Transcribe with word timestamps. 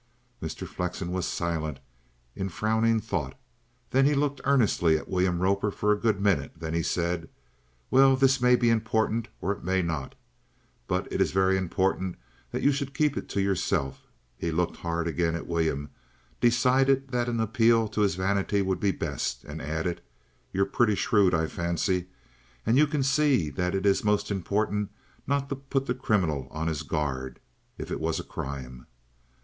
Mr. 0.41 0.67
Flexen 0.67 1.11
was 1.11 1.27
silent 1.27 1.79
in 2.35 2.49
frowning 2.49 2.99
thought; 2.99 3.37
then 3.91 4.03
he 4.07 4.15
looked 4.15 4.41
earnestly 4.45 4.97
at 4.97 5.07
William 5.07 5.39
Roper 5.39 5.69
for 5.69 5.91
a 5.91 5.95
good 5.99 6.19
minute; 6.19 6.53
then 6.57 6.73
he 6.73 6.81
said: 6.81 7.29
"Well, 7.91 8.15
this 8.15 8.41
may 8.41 8.55
be 8.55 8.71
important, 8.71 9.27
or 9.41 9.51
it 9.51 9.63
may 9.63 9.83
not. 9.83 10.15
But 10.87 11.07
it 11.13 11.21
is 11.21 11.29
very 11.31 11.55
important 11.55 12.15
that 12.49 12.63
you 12.63 12.71
should 12.71 12.95
keep 12.95 13.15
it 13.15 13.29
to 13.29 13.41
yourself." 13.43 14.07
He 14.35 14.49
looked 14.49 14.77
hard 14.77 15.07
again 15.07 15.35
at 15.35 15.45
William, 15.45 15.91
decided 16.39 17.09
that 17.09 17.29
an 17.29 17.39
appeal 17.39 17.87
to 17.89 18.01
his 18.01 18.15
vanity 18.15 18.63
would 18.63 18.79
be 18.79 18.89
best, 18.89 19.43
and 19.43 19.61
added: 19.61 20.01
"You're 20.51 20.65
pretty 20.65 20.95
shrewd, 20.95 21.35
I 21.35 21.45
fancy, 21.45 22.07
and 22.65 22.75
you 22.75 22.87
can 22.87 23.03
see 23.03 23.51
that 23.51 23.75
it 23.75 23.85
is 23.85 24.03
most 24.03 24.31
important 24.31 24.89
not 25.27 25.47
to 25.49 25.55
put 25.55 25.85
the 25.85 25.93
criminal 25.93 26.47
on 26.49 26.65
his 26.65 26.81
guard 26.81 27.39
if 27.77 27.91
it 27.91 27.99
was 27.99 28.19
a 28.19 28.23
crime." 28.23 28.87